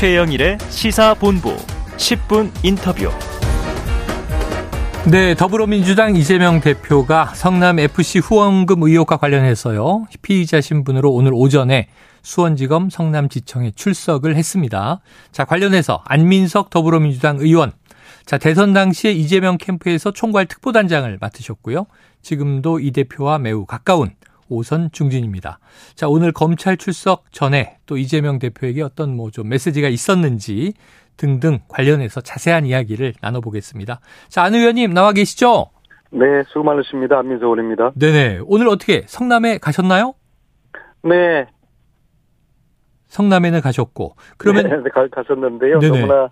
[0.00, 1.54] 최영일의 시사본부
[1.98, 3.10] 10분 인터뷰.
[5.10, 10.06] 네, 더불어민주당 이재명 대표가 성남 FC 후원금 의혹과 관련해서요.
[10.22, 11.88] 피의자 신분으로 오늘 오전에
[12.22, 15.02] 수원지검 성남지청에 출석을 했습니다.
[15.32, 17.72] 자, 관련해서 안민석 더불어민주당 의원.
[18.24, 21.84] 자, 대선 당시에 이재명 캠프에서 총괄 특보단장을 맡으셨고요.
[22.22, 24.14] 지금도 이 대표와 매우 가까운
[24.50, 25.58] 오선 중진입니다.
[25.94, 30.74] 자, 오늘 검찰 출석 전에 또 이재명 대표에게 어떤 뭐 좀 메시지가 있었는지
[31.16, 34.00] 등등 관련해서 자세한 이야기를 나눠보겠습니다.
[34.28, 35.66] 자, 안 의원님 나와 계시죠?
[36.10, 37.18] 네, 수고 많으십니다.
[37.18, 37.92] 안민석 의원입니다.
[37.94, 38.40] 네네.
[38.46, 40.14] 오늘 어떻게 성남에 가셨나요?
[41.04, 41.46] 네.
[43.06, 45.06] 성남에는 가셨고 그러면 네, 가.
[45.80, 46.00] 네네.
[46.00, 46.30] 너무나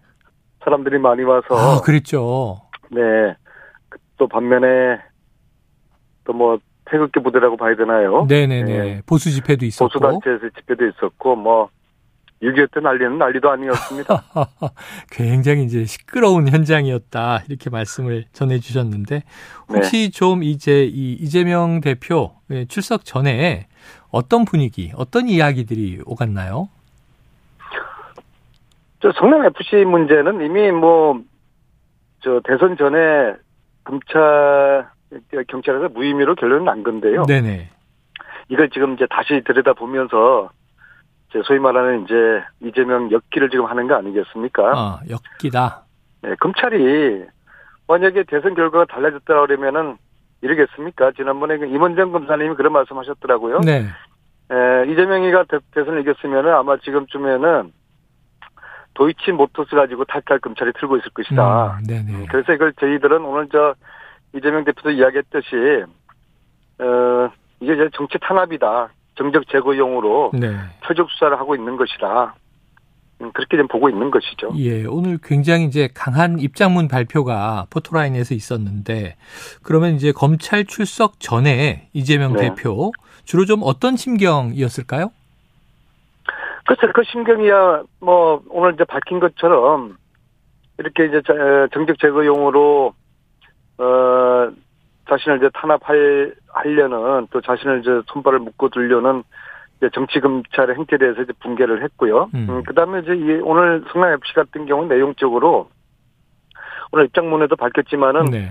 [0.64, 2.62] 사람들이 많이 와서 아 그랬죠.
[2.90, 3.00] 네.
[4.16, 4.98] 또 반면에
[6.24, 6.58] 또 뭐
[6.90, 8.26] 태극기 부대라고 봐야 되나요?
[8.28, 8.64] 네네네.
[8.64, 9.02] 네.
[9.06, 9.88] 보수 집회도 있었고.
[9.88, 11.68] 보수단체에서 집회도 있었고 뭐
[12.42, 14.22] 6.25 때 난리는 난리도 아니었습니다.
[15.10, 19.22] 굉장히 이제 시끄러운 현장이었다 이렇게 말씀을 전해주셨는데
[19.68, 23.66] 혹시 좀 이제 이 이재명 대표 예, 출석 전에
[24.10, 26.68] 어떤 분위기, 어떤 이야기들이 오갔나요?
[29.00, 31.22] 저 성남 FC 문제는 이미 뭐
[32.20, 33.34] 저 대선 전에
[33.84, 34.86] 검찰
[35.48, 37.24] 경찰에서 무혐의로 결론이 난 건데요.
[37.24, 37.70] 네네.
[38.48, 40.50] 이걸 지금 이제 다시 들여다 보면서
[41.30, 42.14] 이제 소위 말하는 이제
[42.60, 44.72] 이재명 엮기를 지금 하는 거 아니겠습니까?
[44.74, 45.82] 아 엮기다.
[46.22, 47.24] 네, 검찰이
[47.86, 49.96] 만약에 대선 결과가 달라졌다 그러면은
[50.40, 51.12] 이러겠습니까?
[51.12, 53.60] 지난번에 그 임원정 검사님이 그런 말씀하셨더라고요.
[53.60, 53.86] 네.
[54.50, 57.72] 에, 이재명이가 대, 대선을 이겼으면은 아마 지금쯤에는
[58.94, 61.78] 도이치 모토스 가지고 탈탈 검찰이 틀고 있을 것이다.
[61.78, 62.12] 음, 네네.
[62.12, 63.74] 음, 그래서 이걸 저희들은 오늘 저
[64.34, 65.84] 이재명 대표도 이야기했듯이
[66.80, 67.30] 어
[67.60, 68.88] 이게 이제 정치 탄압이다.
[69.16, 70.56] 정적 제거용으로 네.
[70.86, 72.34] 표적 수사를 하고 있는 것이다.
[73.20, 74.52] 음, 그렇게 좀 보고 있는 것이죠.
[74.58, 79.16] 예, 오늘 굉장히 이제 강한 입장문 발표가 포토라인에서 있었는데
[79.64, 82.42] 그러면 이제 검찰 출석 전에 이재명 네.
[82.54, 82.92] 대표
[83.24, 85.10] 주로 좀 어떤 심경이었을까요?
[86.64, 89.96] 글쎄 그 심경이야 뭐 오늘 이제 밝힌 것처럼
[90.78, 92.94] 이렇게 이제 자- 에, 정적 제거용으로
[93.78, 94.50] 어
[95.08, 99.22] 자신을 이제 탄압할 하려는 또 자신을 이제 손발을 묶어 두려는
[99.78, 102.30] 이제 정치 검찰의 행태에 대해서 이제 붕괴를 했고요.
[102.34, 102.46] 음.
[102.48, 105.70] 음, 그다음에 이제 이 오늘 성남 FC 같은 경우는 내용적으로
[106.92, 108.50] 오늘 입장문에도 밝혔지만은 네.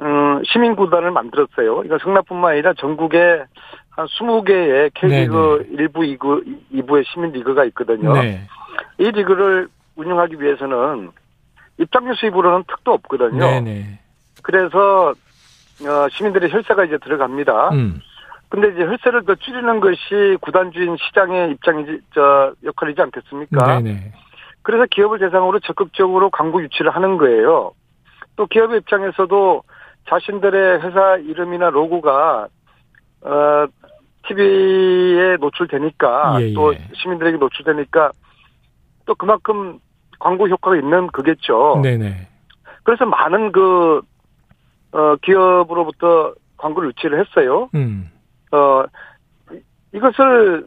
[0.00, 1.82] 음, 시민 구단을 만들었어요.
[1.84, 3.44] 이거 성남뿐만 아니라 전국에
[3.90, 8.12] 한 20개의 K리그 1부, 2부, 2부의 시민 리그가 있거든요.
[8.12, 8.42] 네.
[8.98, 11.10] 이 리그를 운영하기 위해서는
[11.78, 13.38] 입장료 수입으로는 특도 없거든요.
[13.38, 14.00] 네네.
[14.48, 17.68] 그래서 어, 시민들의 혈세가 이제 들어갑니다.
[17.72, 18.00] 음.
[18.48, 23.80] 근데 이제 혈세를 더 줄이는 것이 구단주인 시장의 입장이지 저 역할이지 않겠습니까?
[23.80, 24.12] 네네.
[24.62, 27.72] 그래서 기업을 대상으로 적극적으로 광고 유치를 하는 거예요.
[28.36, 29.62] 또 기업의 입장에서도
[30.08, 32.48] 자신들의 회사 이름이나 로고가
[33.20, 33.66] 어
[34.26, 36.78] TV에 노출되니까 예, 또 예.
[36.94, 38.12] 시민들에게 노출되니까
[39.04, 39.78] 또 그만큼
[40.18, 41.80] 광고 효과가 있는 그겠죠.
[41.82, 42.28] 네네.
[42.84, 44.00] 그래서 많은 그
[44.92, 47.68] 어, 기업으로부터 광고를 유치를 했어요.
[47.74, 48.10] 음.
[48.52, 48.84] 어,
[49.52, 49.60] 이-
[49.94, 50.66] 이것을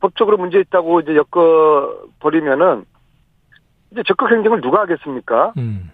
[0.00, 2.84] 법적으로 문제 있다고 이제 엮어 버리면은
[3.92, 5.52] 이제 적극 행정을 누가 하겠습니까?
[5.56, 5.90] 음.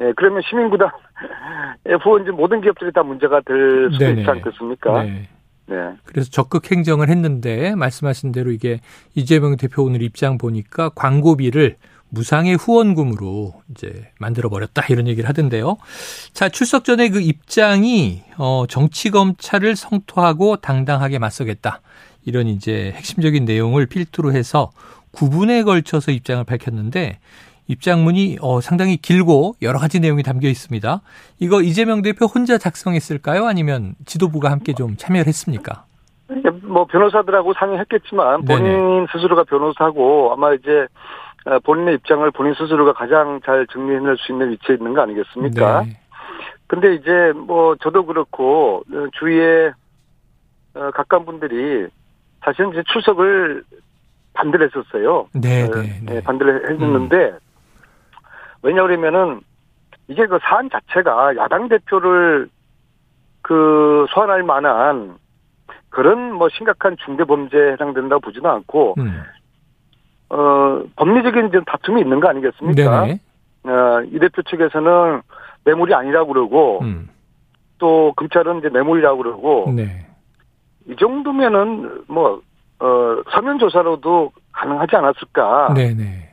[0.00, 0.90] 예, 그러면 시민구단
[2.02, 4.20] 후원진 모든 기업들이 다 문제가 될 수도 네네.
[4.20, 5.02] 있지 않겠습니까?
[5.02, 5.28] 네.
[5.66, 5.94] 네.
[6.04, 8.80] 그래서 적극 행정을 했는데 말씀하신 대로 이게
[9.14, 11.76] 이재명 대표 오늘 입장 보니까 광고비를
[12.10, 15.76] 무상의 후원금으로 이제 만들어 버렸다 이런 얘기를 하던데요.
[16.32, 21.80] 자 출석 전에 그 입장이 어 정치 검찰을 성토하고 당당하게 맞서겠다
[22.24, 24.70] 이런 이제 핵심적인 내용을 필두로 해서
[25.12, 27.18] 9분에 걸쳐서 입장을 밝혔는데
[27.68, 31.00] 입장문이 어 상당히 길고 여러 가지 내용이 담겨 있습니다.
[31.38, 33.46] 이거 이재명 대표 혼자 작성했을까요?
[33.46, 35.84] 아니면 지도부가 함께 좀 참여를 했습니까?
[36.62, 39.06] 뭐 변호사들하고 상의했겠지만 본인 네네.
[39.12, 40.86] 스스로가 변호사고 아마 이제 어,
[41.64, 45.82] 본인의 입장을 본인 스스로가 가장 잘 정리해낼 수 있는 위치에 있는 거 아니겠습니까?
[45.84, 46.00] 네.
[46.66, 49.72] 근데 이제 뭐 저도 그렇고 어, 주위에
[50.74, 51.88] 어, 가까운 분들이
[52.44, 53.64] 사실은 이제 출석을
[54.34, 55.26] 반대를 했었어요.
[55.32, 56.16] 네, 어, 네, 네.
[56.16, 57.32] 예, 반대를 했는데
[58.62, 59.40] 왜냐 그러면은
[60.08, 62.48] 이게 그 사안 자체가 야당 대표를
[63.42, 65.16] 그 소환할 만한
[65.88, 69.22] 그런 뭐 심각한 중대 범죄에 해당된다고 보지는 않고 음.
[70.30, 73.04] 어 법리적인 좀 다툼이 있는 거 아니겠습니까?
[73.04, 73.20] 네네.
[73.64, 75.22] 어, 이 대표 측에서는
[75.64, 77.08] 뇌물이 아니라고 그러고 음.
[77.78, 80.06] 또 검찰은 이제 뇌물이라고 그러고 네.
[80.88, 82.40] 이 정도면은 뭐
[82.78, 85.74] 어, 서면 조사로도 가능하지 않았을까?
[85.74, 86.30] 네네.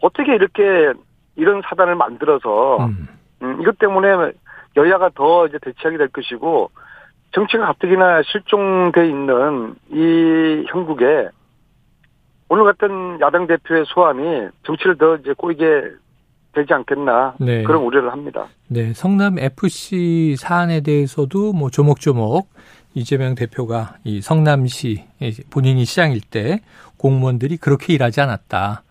[0.00, 0.92] 어떻게 이렇게
[1.36, 3.08] 이런 사단을 만들어서 음.
[3.42, 4.32] 음, 이것 때문에
[4.76, 6.70] 여야가 더 이제 대치하게 될 것이고
[7.32, 11.28] 정치가 가뜩이나 실종돼 있는 이 형국에
[12.52, 15.64] 오늘 같은 야당 대표의 소환이 정치를 더 이제 꼬이게
[16.52, 17.62] 되지 않겠나 네.
[17.62, 18.46] 그런 우려를 합니다.
[18.68, 22.50] 네, 성남 FC 사안에 대해서도 뭐 조목조목
[22.92, 25.02] 이재명 대표가 이 성남시
[25.48, 26.60] 본인이 시장일 때
[26.98, 28.82] 공무원들이 그렇게 일하지 않았다.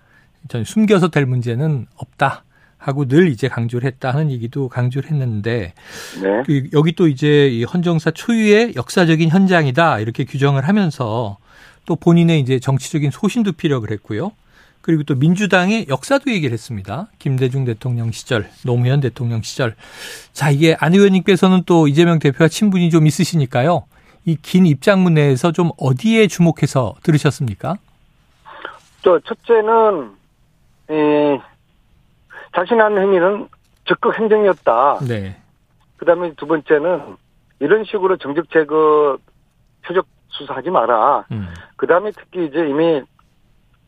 [0.48, 2.44] 전 숨겨서 될 문제는 없다.
[2.80, 5.74] 하고 늘 이제 강조를 했다 하는 얘기도 강조를 했는데
[6.20, 6.44] 네.
[6.48, 11.38] 그 여기 또 이제 이 헌정사 초유의 역사적인 현장이다 이렇게 규정을 하면서
[11.86, 14.32] 또 본인의 이제 정치적인 소신도 피력을 했고요.
[14.82, 17.08] 그리고 또 민주당의 역사도 얘기를 했습니다.
[17.20, 19.76] 김대중 대통령 시절, 노무현 대통령 시절.
[20.34, 23.86] 자, 이게 안 의원님께서는 또 이재명 대표와 친분이 좀 있으시니까요.
[24.26, 27.78] 이 긴 입장문 내에서 좀 어디에 주목해서 들으셨습니까?
[29.04, 30.12] 저 첫째는
[30.92, 31.40] 에,
[32.56, 33.48] 자신한 행위는
[33.86, 35.00] 적극 행정이었다.
[35.08, 35.38] 네.
[35.98, 37.18] 그다음에 두 번째는
[37.60, 39.18] 이런 식으로 정적 제거
[39.86, 41.26] 표적 수사하지 마라.
[41.32, 41.48] 음.
[41.76, 43.02] 그 다음에 특히 이제 이미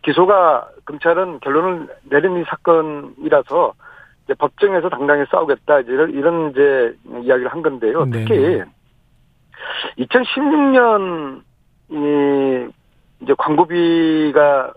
[0.03, 3.73] 기소가 검찰은 결론을 내린 이 사건이라서
[4.25, 8.05] 이제 법정에서 당당히 싸우겠다 이제 이런, 이제 이야기를 한 건데요.
[8.05, 8.25] 네네.
[8.25, 8.63] 특히
[9.97, 11.41] 2016년
[11.89, 12.67] 이
[13.21, 14.73] 이제 광고비가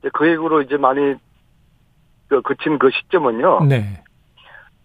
[0.00, 1.14] 이제 거액으로 이제 많이
[2.28, 3.64] 그 그친 그 시점은요.
[3.64, 4.02] 네.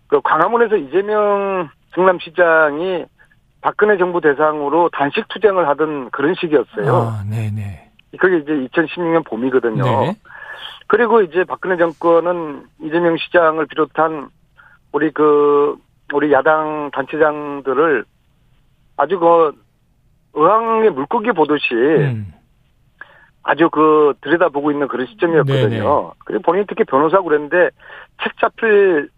[0.07, 3.05] 그 광화문에서 이재명 성남시장이
[3.65, 6.93] 박근혜 정부 대상으로 단식 투쟁을 하던 그런 시기였어요.
[6.93, 7.89] 아, 네네.
[8.19, 9.83] 그게 이제 2016년 봄이거든요.
[9.83, 10.15] 네.
[10.85, 14.29] 그리고 이제 박근혜 정권은 이재명 시장을 비롯한
[14.91, 15.77] 우리 그
[16.13, 18.05] 우리 야당 단체장들을
[18.97, 19.53] 아주 그
[20.35, 22.31] 의왕의 물고기 보듯이 음.
[23.41, 25.67] 아주 그 들여다보고 있는 그런 시점이었거든요.
[25.67, 26.09] 네네.
[26.23, 27.71] 그리고 본인이 특히 변호사고 그랬는데
[28.21, 29.09] 책 잡힐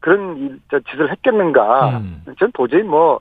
[0.00, 0.60] 그런
[0.90, 1.98] 짓을 했겠는가.
[1.98, 2.24] 음.
[2.36, 3.20] 전 도저히 뭐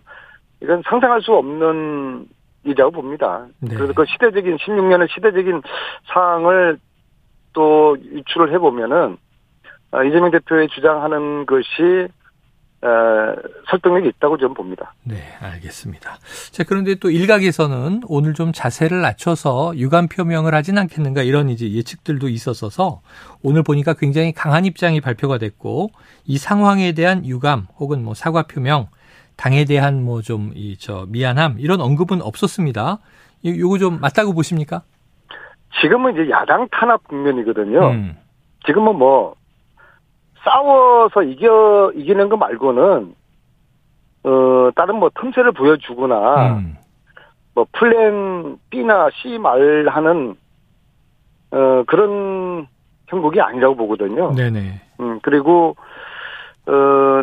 [0.61, 2.27] 이건 상상할 수 없는
[2.63, 3.45] 일이라고 봅니다.
[3.59, 3.75] 네.
[3.75, 5.61] 그래서 그 시대적인 16년의 시대적인
[6.07, 6.79] 사항을
[7.53, 9.17] 또 유출을 해보면은
[9.91, 12.09] 아, 이재명 대표의 주장하는 것이
[12.81, 13.35] 어,
[13.71, 14.93] 설득력이 있다고 저는 봅니다.
[15.03, 16.19] 네, 알겠습니다.
[16.51, 22.29] 자, 그런데 또 일각에서는 오늘 좀 자세를 낮춰서 유감 표명을 하진 않겠는가 이런 이제 예측들도
[22.29, 23.01] 있었어서
[23.41, 25.89] 오늘 보니까 굉장히 강한 입장이 발표가 됐고
[26.25, 28.87] 이 상황에 대한 유감 혹은 뭐 사과 표명,
[29.37, 32.99] 당에 대한 뭐 좀 이 저 미안함 이런 언급은 없었습니다.
[33.43, 34.81] 이- 요거 좀 맞다고 보십니까?
[35.81, 37.89] 지금은 이제 야당 탄압 국면이거든요.
[37.89, 38.17] 음,
[38.65, 39.35] 지금은 뭐
[40.43, 43.13] 싸워서 이겨 이기는 거 말고는
[44.23, 46.77] 어 다른 뭐 틈새를 보여주거나 음,
[47.53, 50.35] 뭐 플랜 B나 C 말하는
[51.51, 52.67] 어 그런
[53.07, 54.33] 형국이 아니라고 보거든요.
[54.33, 54.81] 네네.
[54.99, 55.75] 음 그리고
[56.67, 57.21] 어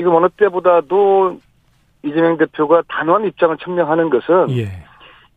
[0.00, 1.40] 지금 어느 때보다도
[2.02, 4.70] 이재명 대표가 단호한 입장을 천명하는 것은 예.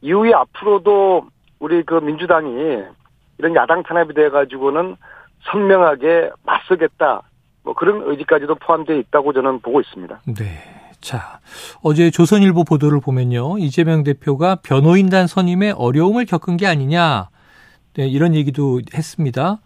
[0.01, 1.27] 이후에 앞으로도
[1.59, 2.81] 우리 그 민주당이
[3.39, 4.95] 이런 야당 탄압이 돼 가지고는
[5.51, 7.23] 선명하게 맞서겠다.
[7.63, 10.21] 뭐 그런 의지까지도 포함되어 있다고 저는 보고 있습니다.
[10.27, 10.45] 네.
[11.01, 11.41] 자,
[11.81, 13.57] 어제 조선일보 보도를 보면요.
[13.57, 17.27] 이재명 대표가 변호인단 선임에 어려움을 겪은 게 아니냐.
[17.95, 19.59] 네, 이런 얘기도 했습니다.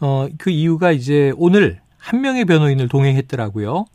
[0.00, 3.86] 어, 그 이유가 이제 오늘 한 명의 변호인을 동행했더라고요.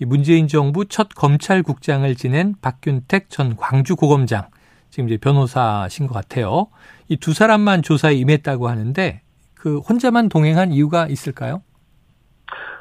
[0.00, 4.46] 이 문재인 정부 첫 검찰국장을 지낸 박균택 전 광주고검장.
[4.90, 6.68] 지금 이제 변호사신 것 같아요.
[7.08, 9.20] 이 두 사람만 조사에 임했다고 하는데
[9.54, 11.62] 그 혼자만 동행한 이유가 있을까요?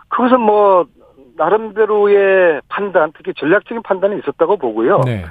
[0.09, 0.85] 그것은 뭐
[1.37, 5.01] 나름대로의 판단, 특히 전략적인 판단이 있었다고 보고요.
[5.05, 5.25] 네.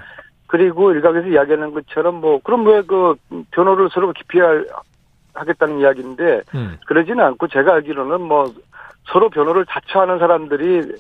[0.49, 3.17] 그리고 일각에서 이야기하는 것처럼 뭐 그럼 왜 그
[3.51, 4.67] 변호를 서로 기피할
[5.35, 6.79] 하겠다는 이야기인데 음.
[6.87, 8.53] 그러지는 않고 제가 알기로는 뭐
[9.13, 10.95] 서로 변호를 자처하는 사람들이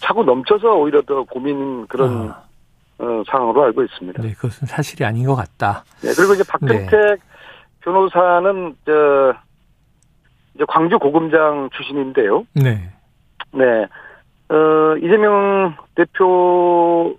[0.00, 2.42] 차고 넘쳐서 오히려 더 고민 그런 아,
[2.98, 4.22] 어, 상황으로 알고 있습니다.
[4.22, 5.84] 네, 그것은 사실이 아닌 것 같다.
[6.02, 7.20] 네, 그리고 이제 박근택
[7.80, 9.34] 변호사는 저
[10.54, 12.46] 이제 광주 고검장 출신인데요.
[12.54, 12.90] 네.
[13.52, 13.86] 네,
[14.48, 17.14] 어 이재명 대표하고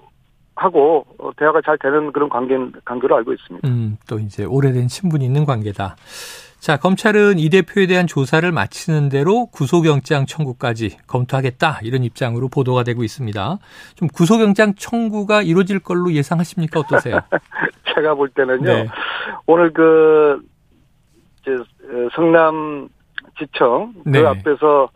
[1.18, 3.68] 어, 대화가 잘 되는 그런 관계 관계로 알고 있습니다.
[3.68, 5.96] 음, 또 이제 오래된 친분이 있는 관계다.
[6.62, 11.80] 자, 검찰은 이 대표에 대한 조사를 마치는 대로 구속영장 청구까지 검토하겠다.
[11.82, 13.58] 이런 입장으로 보도가 되고 있습니다.
[13.96, 16.82] 좀 구속영장 청구가 이루어질 걸로 예상하십니까?
[16.82, 17.20] 어떠세요?
[17.96, 18.64] 제가 볼 때는요.
[18.64, 18.88] 네.
[19.48, 20.40] 오늘 그
[21.42, 22.90] 이제 어, 성남
[23.40, 24.24] 지청 그 네.
[24.24, 24.88] 앞에서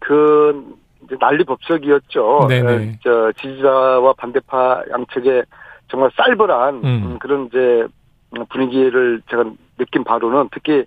[0.00, 0.76] 그
[1.20, 2.46] 난리 법석이었죠.
[2.48, 2.72] 네네.
[2.72, 5.44] 어, 저 지지자와 반대파 양측에
[5.86, 6.84] 정말 쌀벌한 음.
[6.84, 7.86] 음, 그런 이제
[8.48, 9.44] 분위기를 제가
[9.80, 10.84] 느낀 바로는 특히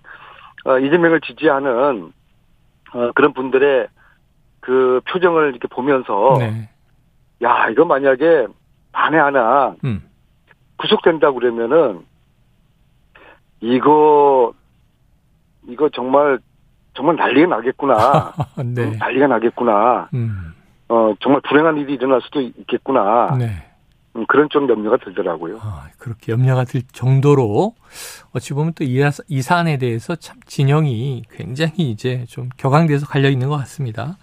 [0.64, 2.12] 어, 이재명을 지지하는
[2.94, 3.88] 어, 그런 분들의
[4.60, 6.68] 그 표정을 이렇게 보면서 네.
[7.42, 8.46] 야 이거 만약에
[8.92, 10.02] 만에 하나 음.
[10.78, 12.04] 구속된다 그러면은
[13.60, 14.54] 이거
[15.66, 16.38] 이거 정말
[16.94, 18.32] 정말 난리가 나겠구나
[18.64, 18.96] 네.
[18.96, 20.54] 난리가 나겠구나 음.
[20.88, 23.73] 어 정말 불행한 일이 일어날 수도 있겠구나 네.
[24.16, 25.58] 음, 그런 좀 염려가 들더라고요.
[25.60, 27.74] 아, 그렇게 염려가 들 정도로
[28.32, 33.56] 어찌 보면 또 이 사안에 대해서 참 진영이 굉장히 이제 좀 격앙돼서 갈려 있는 것
[33.58, 34.16] 같습니다.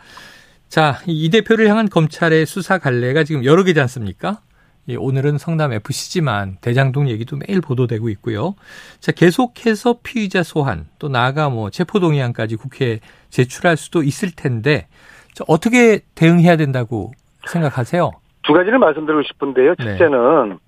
[0.69, 4.39] 자, 이 대표를 향한 검찰의 수사 갈래가 지금 여러 개지 않습니까?
[4.87, 8.55] 예, 오늘은 성남 FC지만 대장동 얘기도 매일 보도되고 있고요.
[8.99, 14.87] 자, 계속해서 피의자 소환 또 나아가 뭐 체포동의안까지 국회에 제출할 수도 있을 텐데
[15.33, 17.11] 자, 어떻게 대응해야 된다고
[17.47, 18.11] 생각하세요?
[18.43, 19.75] 두 가지를 말씀드리고 싶은데요.
[19.75, 19.83] 네.
[19.83, 20.59] 첫째는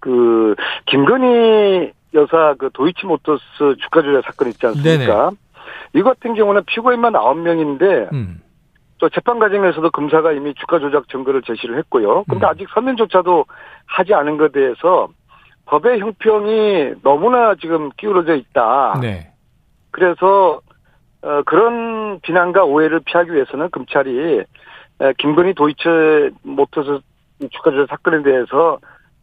[0.00, 0.54] 그
[0.86, 3.42] 김건희 여사 그 도이치모터스
[3.82, 5.30] 주가 조작 사건 있지 않습니까?
[5.94, 8.40] 이 같은 경우는 피고인만 9명인데 음.
[8.98, 12.24] 또 재판 과정에서도 검사가 이미 주가 조작 증거를 제시를 했고요.
[12.28, 12.48] 근데 음.
[12.48, 13.44] 아직 서면조차도
[13.86, 15.08] 하지 않은 것에 대해서
[15.66, 18.98] 법의 형평이 너무나 지금 기울어져 있다.
[19.00, 19.32] 네.
[19.90, 20.60] 그래서
[21.22, 24.44] 어, 그런 비난과 오해를 피하기 위해서는 검찰이 에,
[25.18, 27.00] 김건희 도이체 모터스
[27.50, 28.78] 주가 조작 사건에 대해서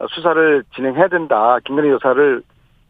[0.09, 1.57] 수사를 진행해야 된다.
[1.65, 2.43] 김건희 여사를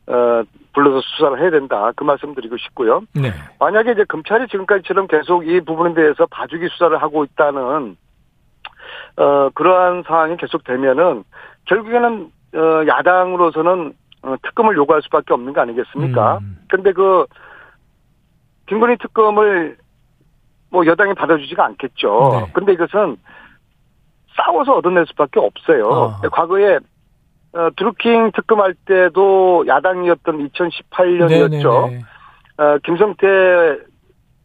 [0.08, 1.92] 어, 불러서 수사를 해야 된다.
[1.96, 3.02] 그 말씀 드리고 싶고요.
[3.14, 3.32] 네.
[3.60, 7.96] 만약에 이제 검찰이 지금까지처럼 계속 이 부분에 대해서 봐주기 수사를 하고 있다는
[9.16, 11.24] 어 그러한 상황이 계속되면은
[11.66, 16.40] 결국에는 어 야당으로서는 어, 특검을 요구할 수밖에 없는 거 아니겠습니까?
[16.40, 16.58] 음.
[16.68, 17.26] 근데 그
[18.68, 19.78] 김건희 특검을
[20.74, 22.30] 뭐 여당이 받아주지가 않겠죠.
[22.34, 22.52] 네.
[22.52, 23.16] 근데 이것은
[24.36, 26.18] 싸워서 얻어낼 수밖에 없어요.
[26.24, 26.30] 아.
[26.30, 26.80] 과거에
[27.54, 31.50] 어, 드루킹 특검할 때도 야당이었던 2018년이었죠.
[31.90, 32.04] 네네네.
[32.58, 33.28] 어, 김성태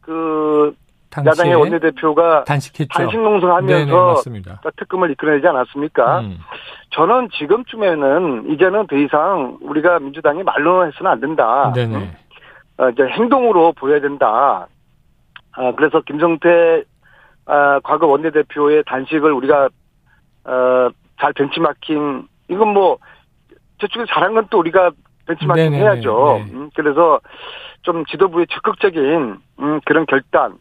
[0.02, 0.74] 그
[1.16, 2.88] 야당의 원내대표가 단식했죠.
[2.92, 4.60] 단식 농성하면서 맞습니다.
[4.76, 6.20] 특검을 이끌어내지 않았습니까?
[6.20, 6.38] 음.
[6.90, 11.72] 저는 지금쯤에는 이제는 더 이상 우리가 민주당이 말로 해서는 안 된다.
[11.74, 12.10] 네네.
[12.76, 14.66] 어, 이제 행동으로 보여야 된다.
[15.58, 16.84] 아, 그래서 김성태
[17.46, 19.68] 아, 과거 원내대표의 단식을 우리가
[20.44, 22.98] 어, 잘 벤치마킹 이건 뭐
[23.80, 24.92] 저쪽에 잘한 건 또 우리가
[25.26, 26.44] 벤치마킹 네네네, 해야죠.
[26.46, 26.52] 네.
[26.52, 27.20] 음, 그래서
[27.82, 30.54] 좀 지도부의 적극적인 음, 그런 결단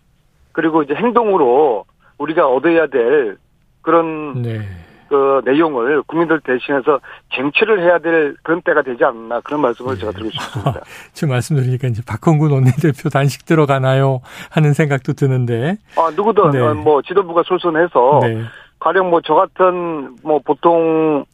[0.52, 1.86] 그리고 이제 행동으로
[2.18, 3.38] 우리가 얻어야 될
[3.84, 4.62] 그런 네.
[5.10, 7.00] 그 내용을 국민들 대신해서
[7.36, 10.82] 쟁취를 해야 될 그런 때가 되지 않나 그런 말씀을 제가 드리고 싶습니다.
[11.14, 15.78] 지금 말씀드리니까 이제 박홍근 원내대표 단식 들어가나요 하는 생각도 드는데.
[15.98, 16.60] 아 누구든 네.
[16.60, 18.42] 어, 뭐 지도부가 솔선해서 네.
[18.80, 21.26] 가령 뭐 저 같은 뭐 보통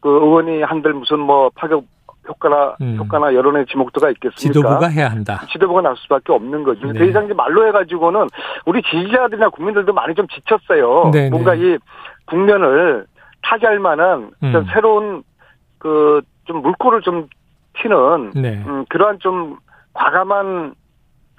[0.00, 1.84] 그 의원이 한들 무슨 뭐 파격
[2.28, 2.96] 효과나 음.
[2.98, 4.40] 효과나 여론의 지목도가 있겠습니까?
[4.40, 5.40] 지도부가 해야 한다.
[5.50, 6.92] 지도부가 나설 수밖에 없는 거죠.
[6.92, 6.98] 네.
[6.98, 8.28] 더 이상 이제 말로 해가지고는
[8.66, 11.10] 우리 지지자들이나 국민들도 많이 좀 지쳤어요.
[11.12, 11.60] 네, 뭔가 네.
[11.60, 11.78] 이
[12.28, 13.06] 국면을
[13.42, 14.64] 타개할 만한 음.
[14.72, 15.22] 새로운
[15.78, 17.28] 그 좀 물꼬를 좀
[17.80, 18.62] 튀는 네.
[18.66, 19.58] 음, 그러한 좀
[19.92, 20.74] 과감한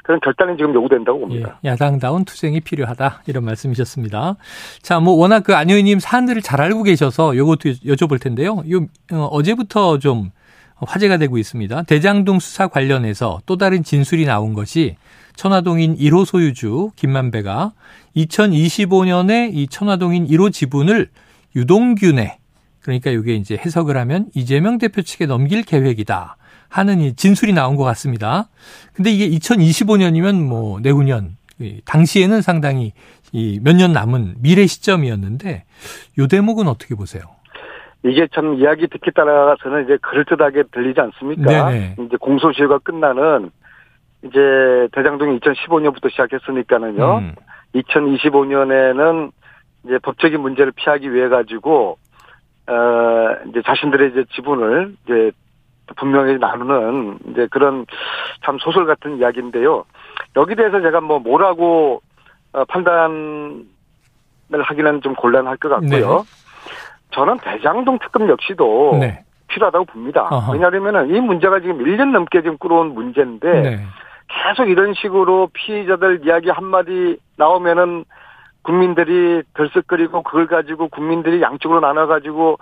[0.04, 1.60] 그런 결단이 지금 요구된다고 예, 봅니다.
[1.66, 4.36] 야당다운 투쟁이 필요하다 이런 말씀이셨습니다.
[4.82, 8.64] 자, 뭐 워낙 그안 의원님 사안들을 잘 알고 계셔서 요것도 여쭤볼 텐데요.
[8.72, 10.32] 요 어, 어제부터 좀
[10.88, 11.84] 화제가 되고 있습니다.
[11.84, 14.96] 대장동 수사 관련해서 또 다른 진술이 나온 것이
[15.36, 17.74] 천화동인 1호 소유주 김만배가
[18.16, 21.10] 2025년에 이 천화동인 1호 지분을
[21.56, 22.38] 유동균에
[22.82, 26.38] 그러니까 이게 이제 해석을 하면 이재명 대표 측에 넘길 계획이다
[26.70, 28.50] 하는 이 진술이 나온 것 같습니다.
[28.94, 32.94] 근데 이게 2025년이면 뭐 내후년 이 당시에는 상당히
[33.32, 35.66] 이 몇 년 남은 미래 시점이었는데
[36.20, 37.22] 요 대목은 어떻게 보세요?
[38.04, 41.70] 이게 참 이야기 듣기 따라서는 이제 그럴듯하게 들리지 않습니까?
[41.70, 41.96] 네네.
[42.00, 43.52] 이제 공소시효가 끝나는
[44.24, 47.18] 이제 대장동이 2015년부터 시작했으니까는요.
[47.18, 47.36] 음,
[47.76, 49.32] 2025년에는
[49.86, 51.98] 이제 법적인 문제를 피하기 위해 가지고
[52.68, 55.32] 어 이제 자신들의 이제 지분을 이제
[55.96, 57.86] 분명히 나누는 이제 그런
[58.46, 59.86] 참 소설 같은 이야기인데요.
[60.36, 62.02] 여기 대해서 제가 뭐 뭐라고
[62.52, 63.66] 어, 판단을
[64.52, 66.18] 하기는 좀 곤란할 것 같고요.
[66.24, 66.49] 네.
[67.12, 69.24] 저는 대장동 특검 역시도 네.
[69.48, 70.28] 필요하다고 봅니다.
[70.30, 70.54] 어허.
[70.54, 73.86] 왜냐하면은 이 문제가 지금 1년 넘게 지금 끌어온 문제인데 네.
[74.28, 78.06] 계속 이런 식으로 피의자들 이야기 한마디 나오면은
[78.62, 82.58] 국민들이 들썩거리고 그걸 가지고 국민들이 양쪽으로 나눠가지고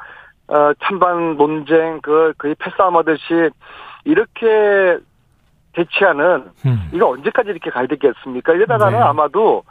[0.48, 3.50] 어 찬반 논쟁 그 거의 패싸움 하듯이
[4.06, 4.98] 이렇게
[5.74, 6.89] 대치하는 음.
[6.94, 8.54] 이거 언제까지 이렇게 가야 되겠습니까?
[8.54, 9.04] 이러다가는 네.
[9.04, 9.63] 아마도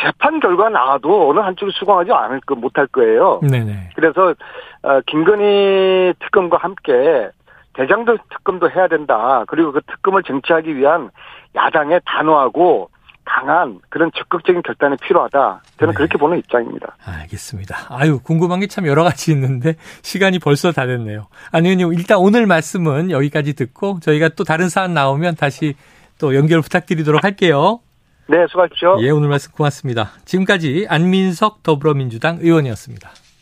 [0.00, 3.40] 재판 결과 나와도 어느 한쪽이 수긍하지 않을 거 못할 거예요.
[3.42, 3.90] 네네.
[3.94, 4.34] 그래서
[4.82, 7.30] 어, 김건희 특검과 함께
[7.74, 9.44] 대장동 특검도 해야 된다.
[9.48, 11.10] 그리고 그 특검을 쟁취하기 위한
[11.54, 12.90] 야당의 단호하고
[13.24, 15.62] 강한 그런 적극적인 결단이 필요하다.
[15.78, 15.96] 저는 네.
[15.96, 16.96] 그렇게 보는 입장입니다.
[17.04, 17.76] 알겠습니다.
[17.90, 21.26] 아유, 궁금한 게 참 여러 가지 있는데 시간이 벌써 다 됐네요.
[21.52, 25.74] 안 의원님, 일단 오늘 말씀은 여기까지 듣고 저희가 또 다른 사안 나오면 다시
[26.18, 27.80] 또 연결 부탁드리도록 할게요.
[28.30, 29.02] 네, 수고하십시오.
[29.02, 30.12] 예, 오늘 말씀 고맙습니다.
[30.24, 33.10] 지금까지 안민석 더불어민주당 의원이었습니다.